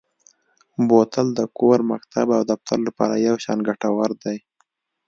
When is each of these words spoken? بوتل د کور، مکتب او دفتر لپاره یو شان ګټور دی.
بوتل 0.87 1.27
د 1.39 1.41
کور، 1.57 1.79
مکتب 1.91 2.27
او 2.37 2.41
دفتر 2.51 2.77
لپاره 2.87 3.15
یو 3.27 3.35
شان 3.43 3.59
ګټور 3.67 4.09
دی. 4.23 4.37